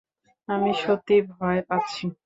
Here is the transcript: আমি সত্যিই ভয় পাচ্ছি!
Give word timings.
আমি 0.47 0.71
সত্যিই 0.83 1.21
ভয় 1.31 1.59
পাচ্ছি! 1.69 2.03